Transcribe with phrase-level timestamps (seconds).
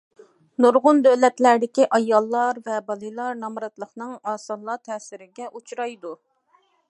[0.63, 6.19] نۇرغۇن دۆلەتلەردىكى ئاياللار ۋە بالىلار نامراتلىقنىڭ ئاسانلا تەسىرىگە ئۇچرايدۇ.